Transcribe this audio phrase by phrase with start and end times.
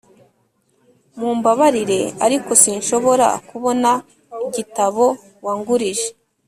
[1.17, 3.91] mumbabarire, ariko sinshobora kubona
[4.45, 5.05] igitabo
[5.45, 6.07] wangurije.